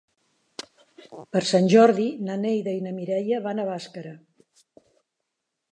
[1.35, 4.17] Per Sant Jordi na Neida i na Mireia van a Bàscara.